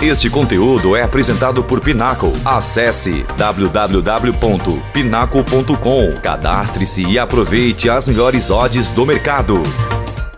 [0.00, 2.28] Este conteúdo é apresentado por Pinaco.
[2.44, 6.20] Acesse www.pinaco.com.
[6.22, 9.54] Cadastre-se e aproveite as melhores odds do mercado.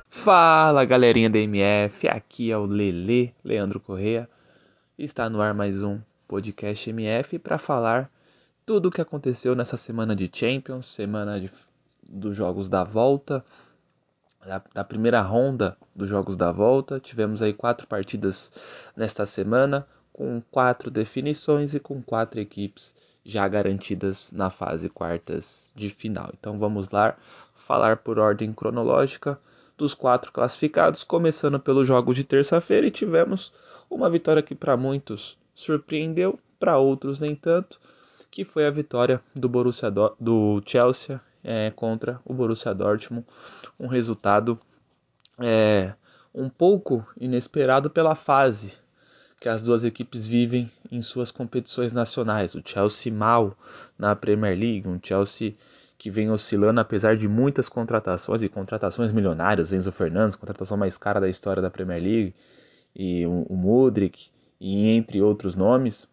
[0.09, 4.27] Fala galerinha da MF, aqui é o Lele, Leandro Correia.
[4.99, 8.11] Está no ar mais um podcast MF para falar
[8.65, 11.51] tudo o que aconteceu nessa semana de Champions, semana de,
[12.03, 13.45] dos jogos da volta,
[14.45, 16.99] da, da, primeira ronda dos jogos da volta.
[17.01, 18.53] Tivemos aí quatro partidas
[18.97, 25.91] nesta semana, com quatro definições e com quatro equipes já garantidas na fase quartas de
[25.91, 26.31] final.
[26.39, 27.17] Então vamos lá
[27.55, 29.39] falar por ordem cronológica
[29.77, 33.53] dos quatro classificados, começando pelos jogos de terça-feira e tivemos
[33.89, 37.81] uma vitória que para muitos surpreendeu, para outros nem tanto,
[38.31, 43.27] que foi a vitória do Borussia do, do Chelsea é, contra o Borussia Dortmund,
[43.79, 44.59] um resultado
[45.39, 45.93] é,
[46.35, 48.73] um pouco inesperado pela fase
[49.41, 52.55] que as duas equipes vivem em suas competições nacionais.
[52.55, 53.57] O Chelsea mal
[53.99, 55.55] na Premier League, um Chelsea
[55.97, 61.21] que vem oscilando apesar de muitas contratações e contratações milionárias, Enzo Fernandes, contratação mais cara
[61.21, 62.35] da história da Premier League,
[62.95, 64.29] e o, o Mudrik,
[64.59, 66.09] e entre outros nomes,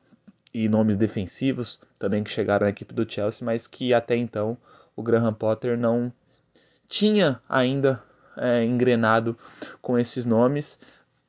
[0.53, 4.57] e nomes defensivos também que chegaram na equipe do Chelsea, mas que até então
[4.97, 6.11] o Graham Potter não
[6.89, 8.03] tinha ainda
[8.35, 9.37] é, engrenado
[9.81, 10.79] com esses nomes,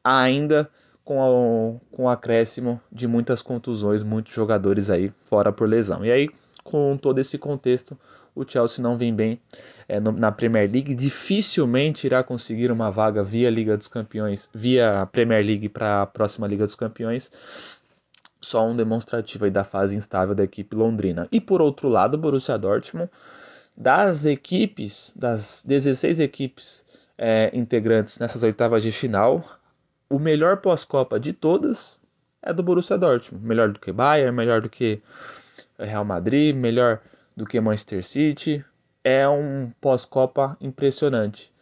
[0.02, 0.69] ainda
[1.05, 6.05] com, a, com o acréscimo de muitas contusões, muitos jogadores aí fora por lesão.
[6.05, 6.30] E aí,
[6.64, 7.97] com todo esse contexto,
[8.34, 9.41] o Chelsea não vem bem
[9.86, 15.06] é, no, na Premier League, dificilmente irá conseguir uma vaga via Liga dos Campeões, via
[15.12, 17.30] Premier League para a próxima Liga dos Campeões.
[18.41, 21.27] Só um demonstrativo aí da fase instável da equipe londrina.
[21.32, 23.10] E por outro lado, o Borussia Dortmund
[23.79, 26.84] das equipes, das 16 equipes
[27.17, 29.45] é, integrantes nessas oitavas de final,
[30.11, 31.97] o melhor pós-Copa de todas
[32.43, 33.47] é do Borussia Dortmund.
[33.47, 35.01] Melhor do que Bayern, melhor do que
[35.79, 37.01] Real Madrid, melhor
[37.37, 38.65] do que Manchester City.
[39.05, 41.53] É um pós-Copa impressionante.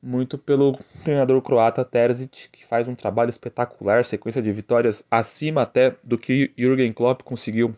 [0.00, 5.96] Muito pelo treinador croata Terzic, que faz um trabalho espetacular, sequência de vitórias acima até
[6.04, 7.74] do que Jürgen Klopp conseguiu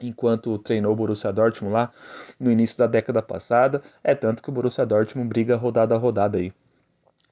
[0.00, 1.92] enquanto treinou o Borussia Dortmund lá
[2.38, 3.82] no início da década passada.
[4.02, 6.52] É tanto que o Borussia Dortmund briga rodada a rodada aí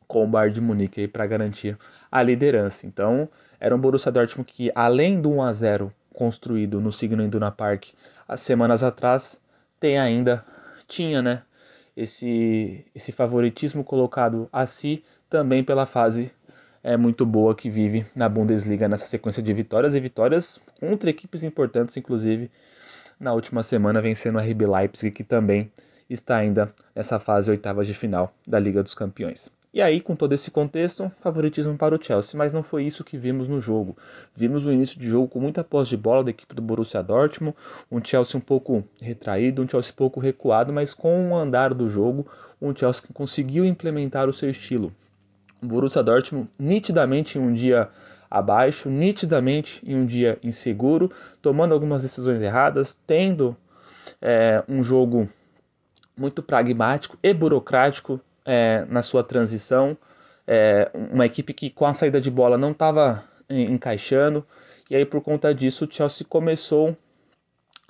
[0.06, 1.76] com o Bayern de Munique aí para garantir
[2.10, 2.86] a liderança.
[2.86, 3.28] Então,
[3.58, 7.86] era um Borussia Dortmund que além do 1 a 0 construído no Signal Iduna Park
[8.26, 9.40] as semanas atrás,
[9.78, 10.44] tem ainda
[10.88, 11.42] tinha, né,
[11.96, 16.32] esse esse favoritismo colocado a si também pela fase
[16.86, 21.42] é muito boa que vive na Bundesliga nessa sequência de vitórias e vitórias contra equipes
[21.42, 22.48] importantes, inclusive
[23.18, 25.68] na última semana vencendo a RB Leipzig, que também
[26.08, 29.50] está ainda nessa fase oitavas de final da Liga dos Campeões.
[29.74, 33.18] E aí, com todo esse contexto, favoritismo para o Chelsea, mas não foi isso que
[33.18, 33.96] vimos no jogo.
[34.32, 37.56] Vimos o início de jogo com muita posse de bola da equipe do Borussia Dortmund,
[37.90, 42.28] um Chelsea um pouco retraído, um Chelsea pouco recuado, mas com o andar do jogo,
[42.62, 44.92] um Chelsea que conseguiu implementar o seu estilo,
[45.66, 47.88] Borussia Dortmund nitidamente em um dia
[48.30, 51.10] abaixo, nitidamente em um dia inseguro,
[51.40, 53.56] tomando algumas decisões erradas, tendo
[54.20, 55.28] é, um jogo
[56.16, 59.96] muito pragmático e burocrático é, na sua transição,
[60.46, 64.44] é, uma equipe que com a saída de bola não estava encaixando,
[64.88, 66.96] e aí por conta disso o Chelsea começou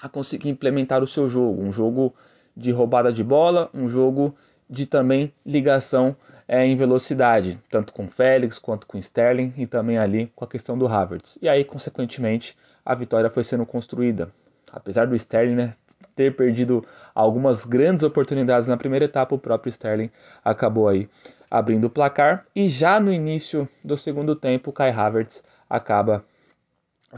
[0.01, 2.15] a conseguir implementar o seu jogo, um jogo
[2.57, 4.37] de roubada de bola, um jogo
[4.69, 6.17] de também ligação
[6.49, 10.79] é, em velocidade, tanto com Félix quanto com Sterling e também ali com a questão
[10.79, 11.39] do Havertz.
[11.43, 14.31] E aí, consequentemente, a vitória foi sendo construída.
[14.73, 15.75] Apesar do Sterling né,
[16.15, 20.11] ter perdido algumas grandes oportunidades na primeira etapa, o próprio Sterling
[20.45, 21.09] acabou aí
[21.51, 22.47] abrindo o placar.
[22.55, 26.25] E já no início do segundo tempo, o Kai Havertz acaba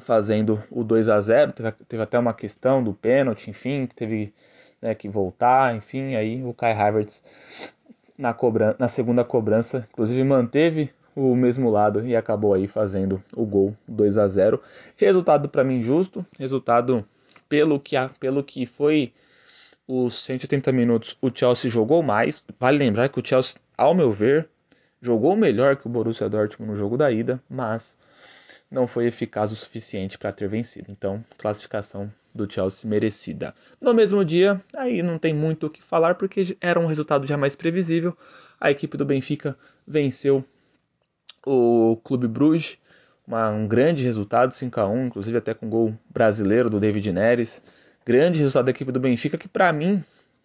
[0.01, 4.33] fazendo o 2 a 0 teve, teve até uma questão do pênalti, enfim, que teve
[4.81, 7.23] né, que voltar, enfim, aí o Kai Havertz
[8.19, 13.47] na, cobrança, na segunda cobrança, inclusive manteve o mesmo lado e acabou aí fazendo o
[13.47, 14.61] gol 2 a 0.
[14.97, 17.05] Resultado para mim justo, resultado
[17.49, 19.13] pelo que pelo que foi
[19.87, 22.45] os 180 minutos, o Chelsea jogou mais.
[22.61, 24.47] Vale lembrar que o Chelsea, ao meu ver,
[25.01, 27.97] jogou melhor que o Borussia Dortmund no jogo da ida, mas
[28.71, 30.91] não foi eficaz o suficiente para ter vencido.
[30.91, 33.55] Então, classificação do Chelsea merecida.
[33.81, 37.37] No mesmo dia, aí não tem muito o que falar porque era um resultado já
[37.37, 38.17] mais previsível.
[38.61, 39.57] A equipe do Benfica
[39.87, 40.45] venceu
[41.47, 42.79] o Clube Bruges,
[43.27, 47.63] uma, um grande resultado, 5 a 1, inclusive até com gol brasileiro do David Neres.
[48.05, 50.03] Grande resultado da equipe do Benfica que para mim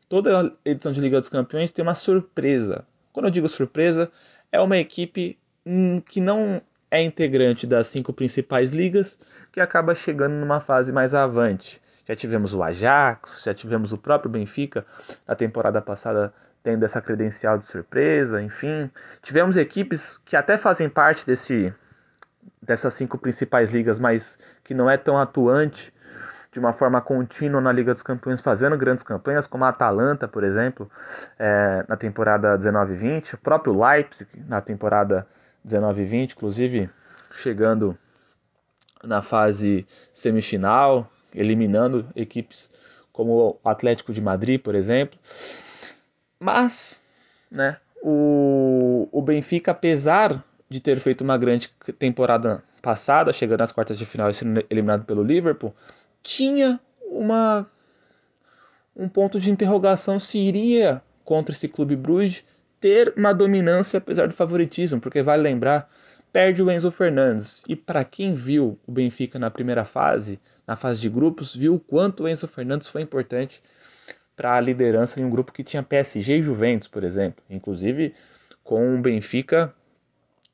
[0.10, 2.86] toda edição de Liga dos Campeões tem uma surpresa.
[3.12, 4.12] Quando eu digo surpresa,
[4.52, 6.62] é uma equipe hum, que não
[6.94, 9.20] é integrante das cinco principais ligas,
[9.52, 11.82] que acaba chegando numa fase mais avante.
[12.08, 14.86] Já tivemos o Ajax, já tivemos o próprio Benfica
[15.28, 16.32] na temporada passada
[16.62, 18.92] tendo essa credencial de surpresa, enfim.
[19.24, 21.74] Tivemos equipes que até fazem parte desse,
[22.62, 25.92] dessas cinco principais ligas, mas que não é tão atuante
[26.52, 30.44] de uma forma contínua na Liga dos Campeões, fazendo grandes campanhas, como a Atalanta, por
[30.44, 30.88] exemplo,
[31.40, 35.26] é, na temporada 19-20, o próprio Leipzig na temporada
[35.68, 36.90] 19-20, inclusive
[37.32, 37.98] chegando
[39.04, 42.70] na fase semifinal, eliminando equipes
[43.12, 45.20] como o Atlético de Madrid, por exemplo.
[46.40, 47.04] Mas,
[47.50, 51.70] né, o, o Benfica, apesar de ter feito uma grande
[52.00, 55.74] temporada passada, chegando às quartas de final e sendo eliminado pelo Liverpool,
[56.22, 57.68] tinha uma
[58.96, 62.46] um ponto de interrogação se iria contra esse clube Bruges
[62.84, 65.90] ter uma dominância apesar do favoritismo, porque vale lembrar,
[66.34, 67.64] perde o Enzo Fernandes.
[67.66, 70.38] E para quem viu o Benfica na primeira fase,
[70.68, 73.64] na fase de grupos, viu o quanto o Enzo Fernandes foi importante
[74.36, 77.42] para a liderança em um grupo que tinha PSG e Juventus, por exemplo.
[77.50, 78.14] Inclusive
[78.66, 79.74] com o Benfica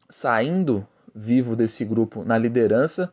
[0.07, 0.85] saindo
[1.15, 3.11] vivo desse grupo na liderança,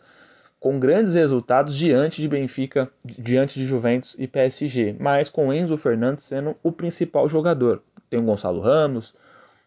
[0.60, 6.26] com grandes resultados diante de Benfica, diante de Juventus e PSG, mas com Enzo Fernandes
[6.26, 7.82] sendo o principal jogador.
[8.08, 9.14] Tem o Gonçalo Ramos,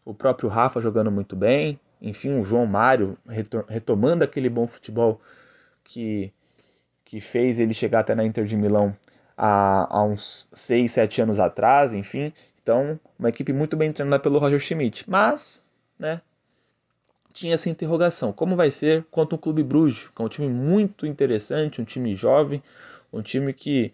[0.05, 3.17] o próprio Rafa jogando muito bem, enfim, o João Mário
[3.67, 5.19] retomando aquele bom futebol
[5.83, 6.31] que,
[7.03, 8.95] que fez ele chegar até na Inter de Milão
[9.37, 12.33] há, há uns 6, 7 anos atrás, enfim.
[12.61, 15.09] Então, uma equipe muito bem treinada pelo Roger Schmidt.
[15.09, 15.63] Mas,
[15.97, 16.21] né,
[17.33, 21.05] tinha essa interrogação: como vai ser contra o Clube Bruges, que é um time muito
[21.05, 22.61] interessante, um time jovem,
[23.11, 23.93] um time que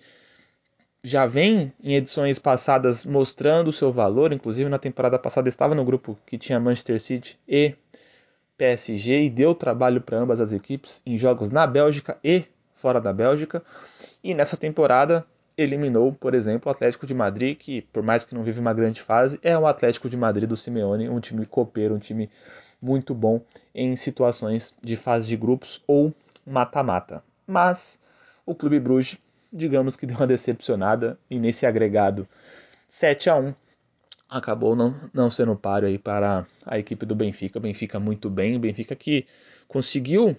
[1.05, 5.85] já vem em edições passadas mostrando o seu valor, inclusive na temporada passada estava no
[5.85, 7.75] grupo que tinha Manchester City e
[8.57, 13.13] PSG e deu trabalho para ambas as equipes em jogos na Bélgica e fora da
[13.13, 13.61] Bélgica.
[14.23, 15.23] E nessa temporada
[15.55, 18.99] eliminou, por exemplo, o Atlético de Madrid, que por mais que não vive uma grande
[19.03, 22.31] fase, é um Atlético de Madrid do Simeone, um time copeiro, um time
[22.81, 23.39] muito bom
[23.75, 26.11] em situações de fase de grupos ou
[26.43, 27.23] mata-mata.
[27.45, 27.99] Mas
[28.43, 29.19] o Clube Bruges,
[29.55, 32.27] digamos que deu uma decepcionada e nesse agregado
[32.87, 33.53] 7 a 1
[34.29, 37.57] acabou não, não sendo páreo aí para a equipe do Benfica.
[37.57, 39.25] O Benfica muito bem, o Benfica que
[39.67, 40.35] conseguiu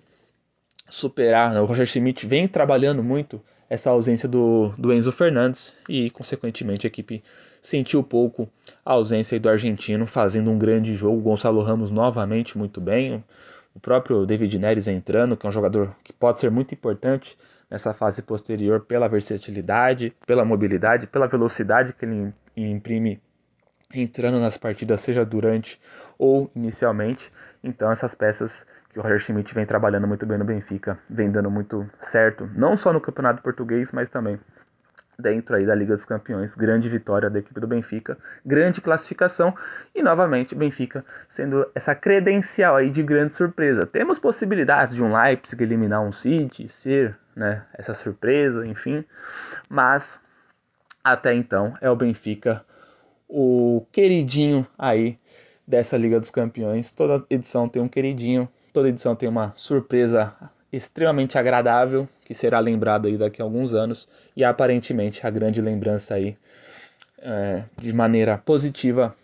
[0.88, 1.60] superar, né?
[1.60, 6.88] o Roger Schmidt vem trabalhando muito essa ausência do, do Enzo Fernandes e, consequentemente, a
[6.88, 7.22] equipe
[7.60, 8.48] sentiu pouco
[8.84, 11.20] a ausência do argentino, fazendo um grande jogo.
[11.20, 13.24] Gonçalo Ramos novamente muito bem.
[13.74, 17.36] O próprio David Neres entrando, que é um jogador que pode ser muito importante
[17.70, 23.20] nessa fase posterior pela versatilidade, pela mobilidade, pela velocidade que ele imprime
[23.94, 25.80] entrando nas partidas, seja durante
[26.18, 27.32] ou inicialmente.
[27.62, 31.50] Então essas peças que o Roger Schmidt vem trabalhando muito bem no Benfica, vem dando
[31.50, 34.38] muito certo, não só no Campeonato Português, mas também
[35.18, 36.54] dentro aí da Liga dos Campeões.
[36.54, 39.54] Grande vitória da equipe do Benfica, grande classificação
[39.94, 43.86] e novamente Benfica sendo essa credencial aí de grande surpresa.
[43.86, 49.04] Temos possibilidades de um Leipzig eliminar um City, ser, né, essa surpresa, enfim,
[49.68, 50.20] mas
[51.02, 52.64] até então é o Benfica
[53.28, 55.18] o queridinho aí
[55.66, 56.92] dessa Liga dos Campeões.
[56.92, 60.34] Toda edição tem um queridinho, toda edição tem uma surpresa
[60.76, 66.14] extremamente agradável que será lembrado aí daqui a alguns anos e aparentemente a grande lembrança
[66.14, 66.36] aí
[67.18, 69.14] é, de maneira positiva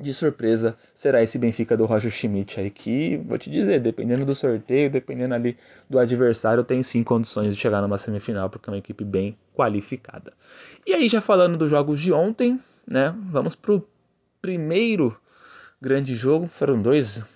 [0.00, 4.34] de surpresa será esse Benfica do Roger Schmidt aí que vou te dizer dependendo do
[4.34, 5.56] sorteio dependendo ali
[5.88, 10.32] do adversário tem sim condições de chegar numa semifinal porque é uma equipe bem qualificada.
[10.86, 13.86] E aí já falando dos jogos de ontem né vamos pro
[14.40, 15.16] primeiro
[15.82, 16.46] grande jogo.
[16.46, 17.26] Foram dois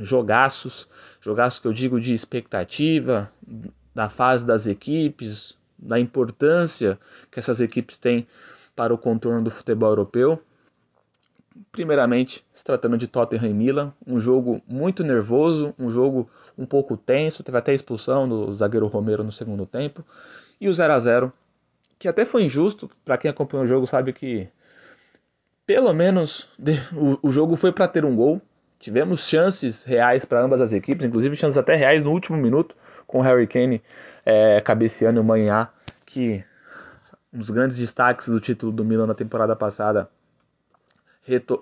[0.00, 0.88] jogaços,
[1.20, 3.28] jogaços que eu digo de expectativa,
[3.92, 6.96] da fase das equipes, da importância
[7.32, 8.28] que essas equipes têm
[8.76, 10.40] para o contorno do futebol europeu.
[11.72, 16.96] Primeiramente, se tratando de Tottenham e Milan, um jogo muito nervoso, um jogo um pouco
[16.96, 20.04] tenso, teve até expulsão do zagueiro Romero no segundo tempo,
[20.60, 21.32] e o 0 a 0
[21.98, 24.48] que até foi injusto, para quem acompanhou o jogo sabe que
[25.70, 26.48] pelo menos
[26.92, 28.42] o, o jogo foi para ter um gol.
[28.80, 32.74] Tivemos chances reais para ambas as equipes, inclusive chances até reais no último minuto,
[33.06, 33.80] com o Harry Kane
[34.26, 35.68] é, cabeceando o Manhã,
[36.04, 36.44] que
[37.32, 40.10] um dos grandes destaques do título do Milan na temporada passada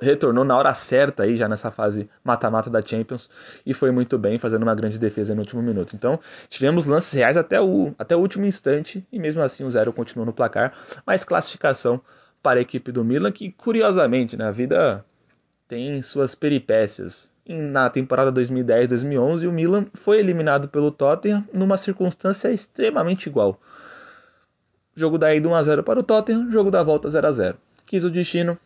[0.01, 3.29] retornou na hora certa aí já nessa fase mata-mata da Champions
[3.67, 5.95] e foi muito bem fazendo uma grande defesa no último minuto.
[5.95, 9.93] Então tivemos lances reais até o, até o último instante e mesmo assim o zero
[9.93, 10.73] continuou no placar,
[11.05, 12.01] mas classificação
[12.43, 15.05] para a equipe do Milan, que curiosamente na vida
[15.67, 17.31] tem suas peripécias.
[17.47, 23.61] Na temporada 2010-2011, o Milan foi eliminado pelo Tottenham numa circunstância extremamente igual.
[24.95, 27.57] Jogo da ida 1x0 para o Tottenham, jogo da volta 0x0.
[27.87, 28.59] Quis o destino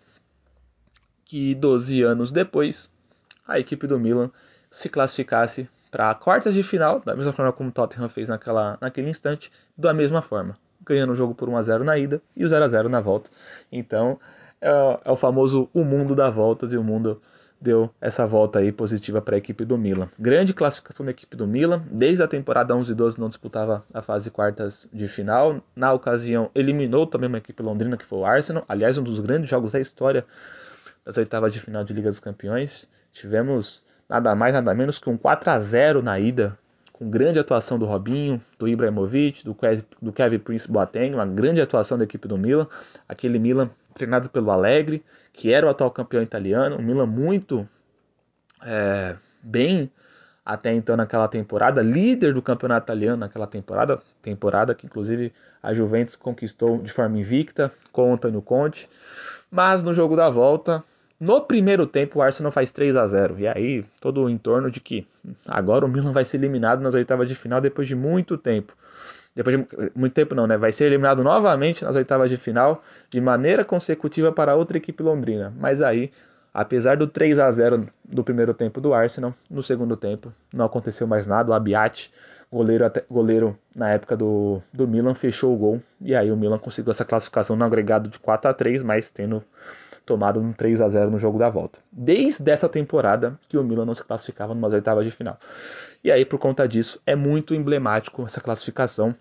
[1.24, 2.90] que 12 anos depois
[3.46, 4.30] a equipe do Milan
[4.70, 8.78] se classificasse para a quartas de final, da mesma forma como o Tottenham fez naquela,
[8.80, 12.44] naquele instante, da mesma forma, ganhando o jogo por 1 a 0 na ida e
[12.44, 13.30] o 0 a 0 na volta.
[13.70, 14.18] Então,
[14.60, 14.70] é,
[15.04, 17.20] é o famoso o mundo dá voltas e o mundo
[17.62, 20.08] deu essa volta aí positiva para a equipe do Milan.
[20.18, 24.02] Grande classificação da equipe do Milan, desde a temporada 11 e 12 não disputava a
[24.02, 25.62] fase quartas de final.
[25.74, 29.48] Na ocasião, eliminou também uma equipe londrina que foi o Arsenal, aliás, um dos grandes
[29.48, 30.26] jogos da história
[31.04, 32.88] das oitavas de final de Liga dos Campeões.
[33.12, 36.58] Tivemos nada mais, nada menos que um 4 a 0 na ida,
[37.02, 39.56] com grande atuação do Robinho, do Ibrahimovic, do,
[40.00, 42.68] do Kevin Prince Boateng, uma grande atuação da equipe do Milan.
[43.08, 46.76] Aquele Milan treinado pelo Alegre, que era o atual campeão italiano.
[46.76, 47.68] Um Milan muito
[48.64, 49.90] é, bem
[50.44, 55.32] até então naquela temporada, líder do campeonato italiano naquela temporada, temporada que inclusive
[55.62, 58.88] a Juventus conquistou de forma invicta com o Antônio Conte.
[59.50, 60.82] Mas no jogo da volta,
[61.22, 64.80] no primeiro tempo, o Arsenal faz 3 a 0 E aí, todo o entorno de
[64.80, 65.06] que
[65.46, 68.76] agora o Milan vai ser eliminado nas oitavas de final depois de muito tempo.
[69.32, 70.56] Depois de muito tempo não, né?
[70.56, 75.54] Vai ser eliminado novamente nas oitavas de final de maneira consecutiva para outra equipe londrina.
[75.56, 76.10] Mas aí,
[76.52, 81.06] apesar do 3 a 0 do primeiro tempo do Arsenal, no segundo tempo não aconteceu
[81.06, 81.52] mais nada.
[81.52, 82.12] O Abiat,
[82.50, 85.80] goleiro, goleiro na época do, do Milan, fechou o gol.
[86.00, 89.40] E aí o Milan conseguiu essa classificação no agregado de 4 a 3 mas tendo
[90.04, 91.78] tomado um 3 a 0 no jogo da volta.
[91.90, 95.38] Desde essa temporada que o Milan não se classificava numa oitavas de final.
[96.02, 99.14] E aí, por conta disso, é muito emblemático essa classificação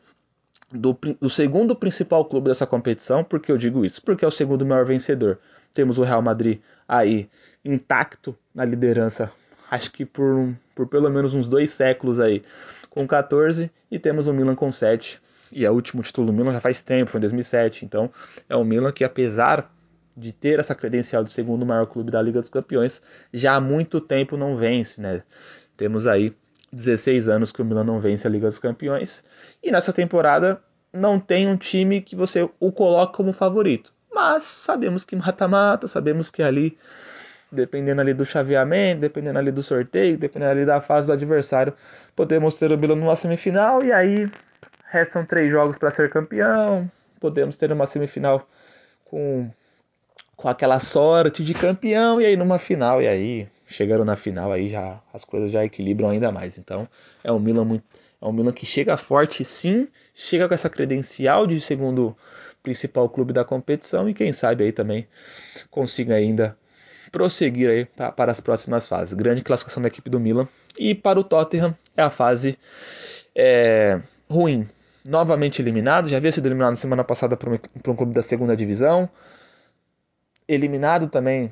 [0.71, 3.23] do, do, segundo principal clube dessa competição.
[3.23, 4.01] Por que eu digo isso?
[4.01, 5.37] Porque é o segundo maior vencedor.
[5.73, 7.29] Temos o Real Madrid aí
[7.63, 9.31] intacto na liderança,
[9.69, 12.43] acho que por, por pelo menos uns dois séculos aí,
[12.89, 15.21] com 14, e temos o Milan com 7.
[15.51, 17.85] E é o último título do Milan já faz tempo, foi em 2007.
[17.85, 18.09] Então
[18.49, 19.71] é o Milan que, apesar
[20.21, 23.01] de ter essa credencial de segundo maior clube da Liga dos Campeões,
[23.33, 25.23] já há muito tempo não vence, né?
[25.75, 26.35] Temos aí
[26.71, 29.25] 16 anos que o Milan não vence a Liga dos Campeões
[29.63, 30.61] e nessa temporada
[30.93, 33.91] não tem um time que você o coloque como favorito.
[34.13, 36.77] Mas sabemos que mata-mata, sabemos que ali
[37.51, 41.73] dependendo ali do chaveamento, dependendo ali do sorteio, dependendo ali da fase do adversário,
[42.15, 44.31] podemos ter o Milan numa semifinal e aí
[44.85, 48.47] restam três jogos para ser campeão, podemos ter uma semifinal
[49.03, 49.49] com
[50.41, 54.69] com aquela sorte de campeão e aí numa final e aí chegaram na final aí
[54.69, 56.57] já as coisas já equilibram ainda mais.
[56.57, 56.87] Então
[57.23, 57.83] é um Milan muito
[58.19, 62.15] é um Milan que chega forte sim, chega com essa credencial de segundo
[62.61, 65.07] principal clube da competição e quem sabe aí também
[65.69, 66.57] consiga ainda
[67.11, 69.13] prosseguir aí para as próximas fases.
[69.13, 72.57] Grande classificação da equipe do Milan e para o Tottenham é a fase
[73.35, 74.67] é, ruim.
[75.07, 78.55] Novamente eliminado, já havia sido eliminado na semana passada um, por um clube da segunda
[78.55, 79.09] divisão
[80.53, 81.51] eliminado também,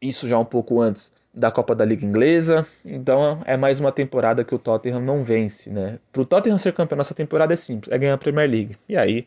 [0.00, 2.66] isso já um pouco antes da Copa da Liga Inglesa.
[2.84, 5.98] Então é mais uma temporada que o Tottenham não vence, né?
[6.12, 8.76] Para o Tottenham ser campeão nessa temporada é simples, é ganhar a Premier League.
[8.88, 9.26] E aí,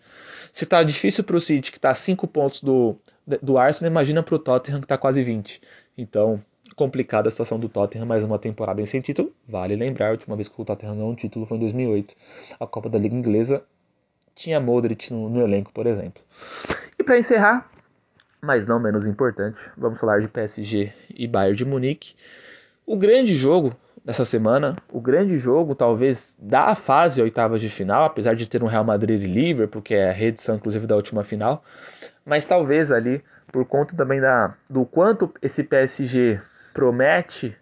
[0.51, 2.95] se está difícil para o City que está a 5 pontos do,
[3.41, 5.61] do Arsenal, imagina para o Tottenham que está quase 20.
[5.97, 6.41] Então,
[6.75, 9.33] complicada a situação do Tottenham, mais uma temporada sem título.
[9.47, 12.15] Vale lembrar, a última vez que o Tottenham ganhou um título foi em 2008.
[12.59, 13.63] A Copa da Liga Inglesa
[14.35, 16.21] tinha Modric no, no elenco, por exemplo.
[16.99, 17.69] E para encerrar,
[18.45, 22.15] mas não menos importante, vamos falar de PSG e Bayern de Munique.
[22.85, 23.75] O grande jogo
[24.05, 28.67] dessa semana, o grande jogo talvez da fase oitavas de final, apesar de ter um
[28.67, 31.63] Real Madrid e Liverpool, que é a reedição inclusive da última final,
[32.23, 36.39] mas talvez ali por conta também da, do quanto esse PSG
[36.73, 37.57] promete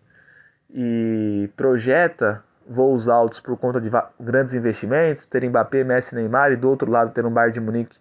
[0.69, 6.69] e projeta voos altos por conta de grandes investimentos, ter Mbappé, Messi, Neymar e do
[6.69, 7.95] outro lado ter um Bayern de Munique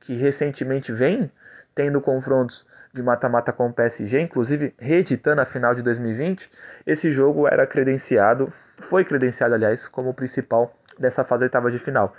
[0.00, 1.30] que recentemente vem
[1.78, 6.50] tendo confrontos de mata-mata com o PSG, inclusive reeditando a final de 2020,
[6.84, 12.12] esse jogo era credenciado, foi credenciado, aliás, como o principal dessa fase oitava de final.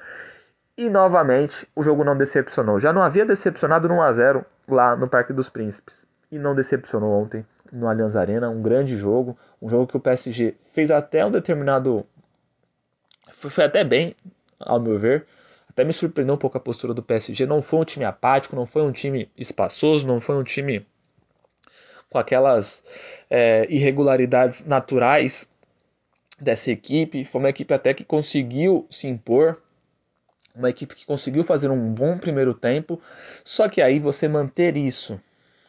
[0.78, 2.80] E novamente, o jogo não decepcionou.
[2.80, 6.56] Já não havia decepcionado no 1 a 0 lá no Parque dos Príncipes e não
[6.56, 11.26] decepcionou ontem no Allianz Arena, um grande jogo, um jogo que o PSG fez até
[11.26, 12.06] um determinado
[13.34, 14.16] foi até bem,
[14.58, 15.26] ao meu ver,
[15.70, 17.46] até me surpreendeu um pouco a postura do PSG.
[17.46, 20.86] Não foi um time apático, não foi um time espaçoso, não foi um time
[22.10, 22.84] com aquelas
[23.30, 25.48] é, irregularidades naturais
[26.40, 27.24] dessa equipe.
[27.24, 29.62] Foi uma equipe até que conseguiu se impor,
[30.56, 33.00] uma equipe que conseguiu fazer um bom primeiro tempo.
[33.46, 35.22] Só que aí você manter isso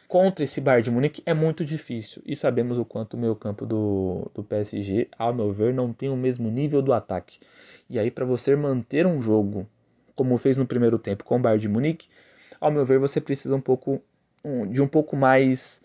[0.09, 2.23] contra esse Bayern de Munique é muito difícil.
[2.25, 6.09] E sabemos o quanto o meio campo do, do PSG, ao meu ver, não tem
[6.09, 7.38] o mesmo nível do ataque.
[7.88, 9.69] E aí, para você manter um jogo,
[10.20, 12.06] como fez no primeiro tempo com o Bayern de Munique,
[12.60, 14.02] ao meu ver, você precisa um pouco
[14.68, 15.82] de um pouco mais,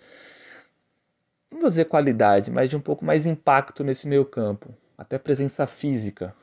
[1.49, 4.75] não vou dizer qualidade, mas de um pouco mais impacto nesse meio campo.
[4.97, 6.35] Até presença física,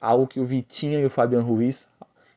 [0.00, 1.88] algo que o Vitinha e o Fabian Ruiz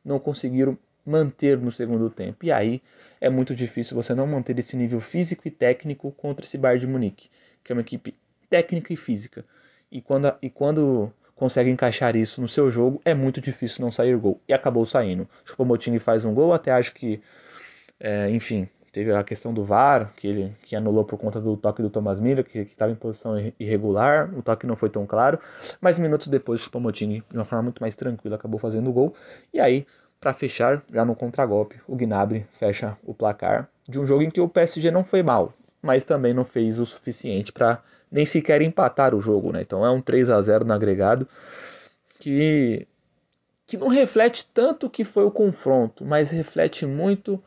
[0.04, 2.44] não conseguiram manter no segundo tempo.
[2.44, 2.82] E aí
[3.22, 6.88] é muito difícil você não manter esse nível físico e técnico contra esse Bayern de
[6.88, 7.30] Munique,
[7.64, 8.16] que é uma equipe
[8.50, 9.46] técnica e física.
[9.92, 11.14] E quando, e quando
[11.44, 14.40] consegue encaixar isso no seu jogo, é muito difícil não sair gol.
[14.48, 15.24] E acabou saindo.
[15.24, 17.22] O Choupo-Moting faz um gol, até acho que,
[18.00, 21.82] é, enfim, teve a questão do VAR, que ele que anulou por conta do toque
[21.82, 25.38] do Thomas Miller, que estava em posição irregular, o toque não foi tão claro,
[25.82, 29.14] mas minutos depois o de uma forma muito mais tranquila, acabou fazendo o gol.
[29.54, 29.86] E aí
[30.22, 34.40] para fechar, já no contragolpe, o Gnabry fecha o placar de um jogo em que
[34.40, 39.16] o PSG não foi mal, mas também não fez o suficiente para nem sequer empatar
[39.16, 39.64] o jogo, né?
[39.64, 41.28] Então é um 3 a 0 no agregado
[42.20, 42.88] que
[43.66, 47.42] que não reflete tanto o que foi o confronto, mas reflete muito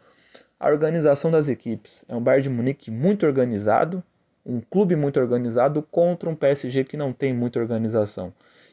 [0.58, 2.04] a organização das equipes.
[2.08, 4.02] É um Bayern de Munique muito organizado,
[4.44, 8.32] um clube muito organizado contra um PSG que não tem muita organização.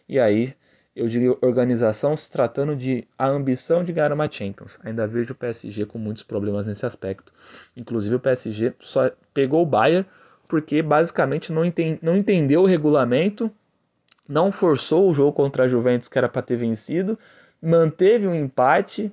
[0.10, 0.56] E aí
[0.96, 4.72] eu diria organização se tratando de a ambição de ganhar uma Champions.
[4.84, 7.32] Ainda vejo o PSG com muitos problemas nesse aspecto.
[7.76, 10.08] Inclusive o PSG só pegou o Bayern
[10.54, 11.64] porque basicamente não,
[12.00, 13.52] não entendeu o regulamento,
[14.30, 17.18] não forçou o jogo contra a Juventus que era para ter vencido,
[17.60, 19.12] manteve um empate.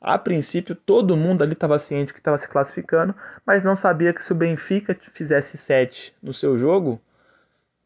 [0.00, 3.14] A princípio todo mundo ali estava ciente que estava se classificando,
[3.44, 6.98] mas não sabia que se o Benfica fizesse 7 no seu jogo,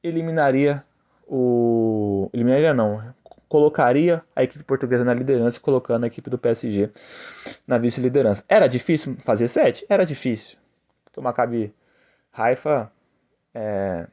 [0.01, 0.85] eliminaria
[1.27, 3.03] o eliminaria não,
[3.49, 6.89] colocaria a equipe portuguesa na liderança, colocando a equipe do PSG
[7.67, 8.45] na vice-liderança.
[8.49, 9.85] Era difícil fazer sete?
[9.89, 10.57] Era difícil.
[11.05, 11.21] Porque
[12.33, 12.91] Haifa
[13.55, 14.07] é,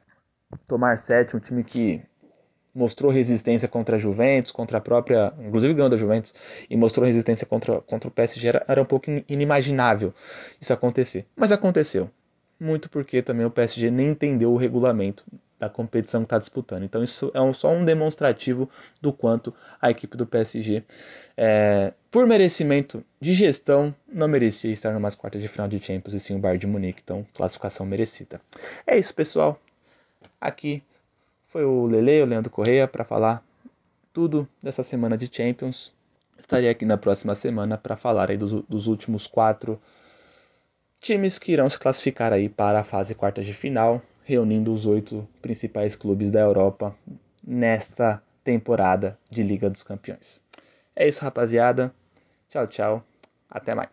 [0.68, 2.02] tomar sete, um time que
[2.74, 6.34] mostrou resistência contra a Juventus, contra a própria, inclusive ganhou da Juventus,
[6.68, 10.14] e mostrou resistência contra, contra o PSG, era, era um pouco inimaginável
[10.60, 11.26] isso acontecer.
[11.34, 12.10] Mas aconteceu.
[12.58, 15.24] Muito porque também o PSG nem entendeu o regulamento
[15.60, 16.82] da competição que está disputando.
[16.82, 18.68] Então isso é um, só um demonstrativo
[19.00, 20.82] do quanto a equipe do PSG,
[21.36, 26.20] é, por merecimento de gestão, não merecia estar numas quartas de final de Champions e
[26.20, 27.02] sim o Bayern de Munique.
[27.04, 28.40] Então classificação merecida.
[28.86, 29.60] É isso, pessoal.
[30.40, 30.82] Aqui
[31.48, 33.44] foi o Lele, o Leandro Correia, para falar
[34.14, 35.92] tudo dessa semana de Champions.
[36.38, 39.78] Estarei aqui na próxima semana para falar aí dos, dos últimos quatro
[40.98, 45.26] times que irão se classificar aí para a fase quartas de final reunindo os oito
[45.40, 46.94] principais clubes da Europa
[47.42, 50.42] nesta temporada de Liga dos Campeões.
[50.94, 51.92] É isso, rapaziada.
[52.48, 53.04] Tchau, tchau.
[53.48, 53.88] Até mais.